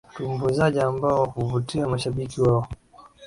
watumbuizaji 0.09 0.79
ambao 0.79 1.25
huvutia 1.25 1.87
mashabiki 1.87 2.41
wao 2.41 2.67